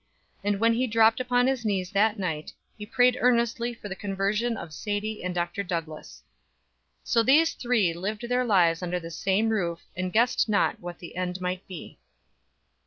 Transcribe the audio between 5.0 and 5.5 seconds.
and